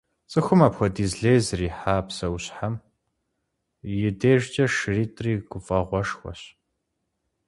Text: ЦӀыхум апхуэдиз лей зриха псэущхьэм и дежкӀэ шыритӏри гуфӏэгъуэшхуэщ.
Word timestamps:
ЦӀыхум 0.31 0.61
апхуэдиз 0.65 1.11
лей 1.21 1.39
зриха 1.47 1.95
псэущхьэм 2.05 2.73
и 4.05 4.09
дежкӀэ 4.19 4.65
шыритӏри 4.75 5.33
гуфӏэгъуэшхуэщ. 5.49 6.41